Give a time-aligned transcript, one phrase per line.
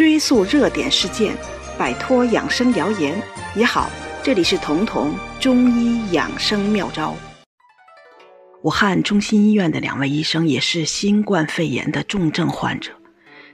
[0.00, 1.36] 追溯热点事件，
[1.76, 3.22] 摆脱养生谣言
[3.54, 3.90] 也好。
[4.22, 7.14] 这里是彤彤中医养生妙招。
[8.62, 12.90] 武汉中心医院的两位医生也是新冠肺炎的重症患者，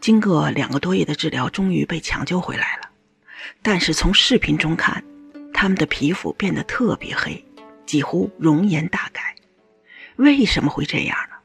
[0.00, 2.90] 经过两个多月的治疗，终于被抢救回来了。
[3.62, 5.00] 但是从视频中看，
[5.54, 7.44] 他们的皮肤变得特别黑，
[7.86, 9.36] 几乎容颜大改。
[10.16, 11.36] 为什么会这样呢？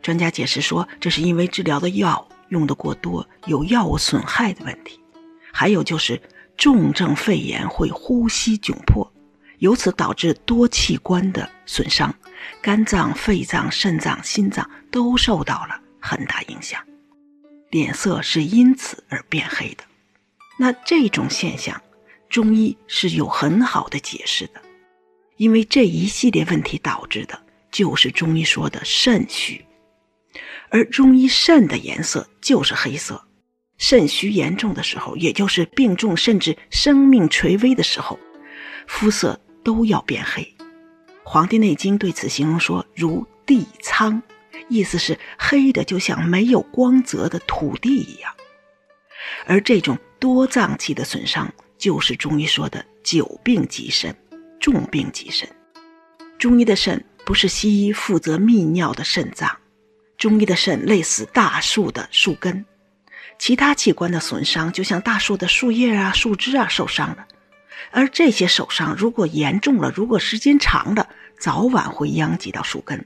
[0.00, 5.00] 专家解释说，这是因为治疗的药用的过多，有药物损害的问题，
[5.52, 6.20] 还有就是
[6.56, 9.10] 重症肺炎会呼吸窘迫。
[9.58, 12.14] 由此导致多器官的损伤，
[12.60, 16.82] 肝脏、肺脏、肾脏、心脏都受到了很大影响，
[17.70, 19.84] 脸色是因此而变黑的。
[20.58, 21.80] 那这种现象，
[22.28, 24.60] 中医是有很好的解释的，
[25.36, 29.63] 因为这一系列问题导致的就是中医说的肾虚，
[30.70, 33.24] 而中医肾的颜色就是黑色，
[33.78, 38.18] 肾虚严重的时候，也就是病重甚至生命垂危的时候，
[38.86, 39.40] 肤色。
[39.64, 40.42] 都要变黑，
[41.22, 44.22] 《黄帝内经》对此形容说：“如地苍”，
[44.68, 48.30] 意思是黑的就像没有光泽的土地一样。
[49.46, 54.14] 而这种多脏器的损伤，就是中医说的“久病及肾，
[54.60, 55.48] 重病及肾”。
[56.38, 59.50] 中医的肾不是西医负责泌尿的肾脏，
[60.24, 62.64] 中医的肾类似大树的树根，
[63.38, 67.26] 其他器官的损伤就像大树的树叶啊、树枝啊受伤了。
[67.90, 73.04] 而这些受伤如果严重了，如果时间长了，早晚会殃及到树根。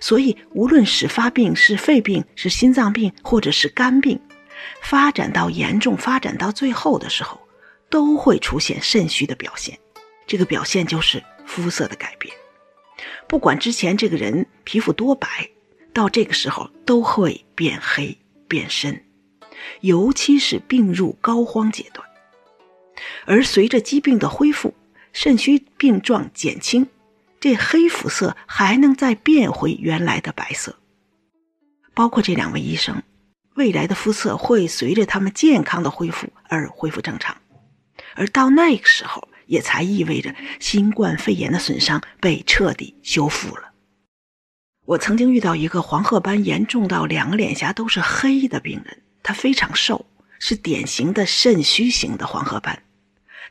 [0.00, 4.20] 所以，无论是发病是肺病、是心脏病，或者是肝病，
[4.82, 7.40] 发展到严重、发展到最后的时候，
[7.88, 9.78] 都会出现肾虚的表现。
[10.26, 12.34] 这个表现就是肤色的改变。
[13.28, 15.48] 不管之前这个人皮肤多白，
[15.96, 19.02] 到这个时候都会变黑变深，
[19.80, 22.06] 尤其是病入膏肓阶段。
[23.24, 24.74] 而随着疾病的恢复，
[25.14, 26.86] 肾虚病状减轻，
[27.40, 30.76] 这黑肤色还能再变回原来的白色。
[31.94, 33.02] 包括这两位医生，
[33.54, 37.34] 未来的肤色会随着他们健康的恢复而恢复正常，
[38.14, 43.72] 而到那个时候，也才意味着新冠肺炎的损伤被彻底修复了。
[44.86, 50.06] 我曾经遇到一个黄褐斑严重到两个脸颊都是黑的病人，他非常瘦，
[50.38, 52.84] 是典型的肾虚型的黄褐斑。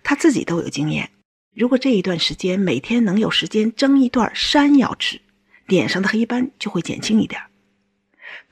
[0.01, 1.11] 他自己都有经验，
[1.53, 5.19] 如果这一段时间每天能有时间蒸一段山药吃，
[5.65, 7.41] 脸上的黑斑就会减轻一点。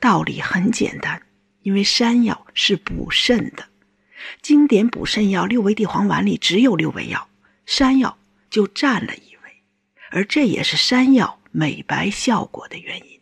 [0.02, 1.22] 道理很简单，
[1.62, 3.66] 因为山药是补肾的，
[4.42, 7.30] 经典补肾药六味地黄丸里只有六味药，
[7.66, 8.18] 山药
[8.50, 9.62] 就占了一味，
[10.12, 13.22] 而这也是山药美白效果的原因。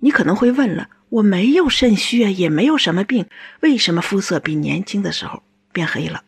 [0.00, 3.26] 你可能会问了，我没有肾虚啊，也没有什么病，
[3.60, 5.42] 为什么肤色比年轻的时候
[5.72, 6.22] 变黑了？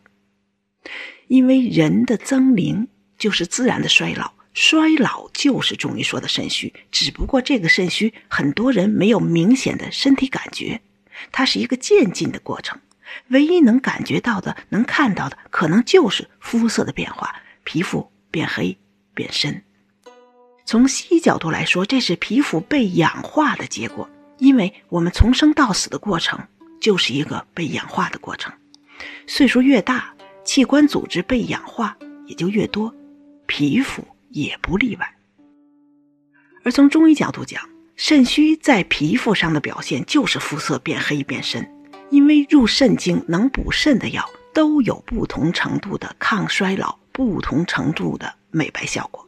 [1.27, 6.73] 因为人的增龄就是自然的衰老，衰老就是中医说的肾虚。
[6.91, 10.81] 只不过这个肾虚，很多人没有明显的身体感觉，
[11.31, 12.81] 它是一个渐进的过程。
[13.27, 18.77] 唯一能感觉到的、能看到的，可能就是肤色的变化，皮肤变黑
[19.13, 19.63] 变深。
[20.65, 24.09] 从西医角度来说，这是皮肤被氧化的结果。
[24.37, 26.39] 因为我们从生到死的过程
[26.79, 28.51] 就是一个被氧化的过程，
[29.27, 30.13] 岁数越大。
[30.43, 31.95] 器官组织被氧化
[32.25, 32.91] 也就越多，
[33.45, 35.15] 皮肤也不例外。
[36.63, 37.61] 而从中医角度讲，
[37.95, 41.71] 肾虚在皮肤上的表现就是肤色变黑变深，
[42.09, 49.23] 因为入肾经能补肾的药都有不同程度的抗衰老、不同程度的美白效果。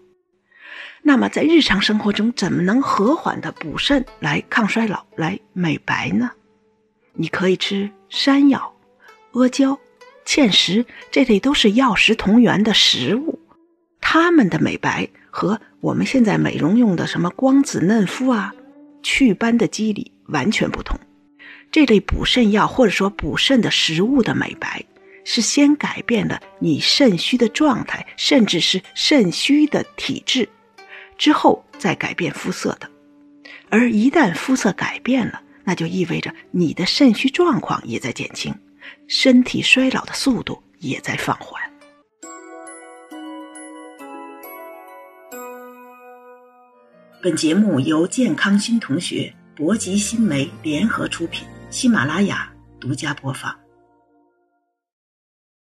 [1.06, 6.31] 那么在日常生活中，怎么能和缓的补肾来抗衰老、来美白呢？
[7.14, 8.74] 你可以吃山药、
[9.34, 9.78] 阿胶。
[10.25, 13.38] 芡实这类都是药食同源的食物，
[14.00, 18.56] 它们的美白和我们现在美容用的什么光子嫩肤啊、
[19.03, 20.97] 祛斑的机理完全不同。
[21.69, 24.81] 这类补肾药或者说补肾的食物的美白，
[25.25, 30.48] 是先改变了你肾虚的状态，甚至是肾虚的体质，
[31.24, 32.92] 之后再改变肤色的。
[33.70, 38.54] 而一旦肤色改变了，那就意味着你的肾虚状况也在减轻。
[39.08, 41.64] 身体衰老的速度也在放缓。
[47.22, 53.62] 本节目由健康新同学、博吉新媒联合出品，喜马拉雅独家播放。